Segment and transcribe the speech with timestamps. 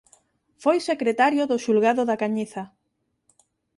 [0.63, 2.63] Foi secretario do Xulgado da Cañiza.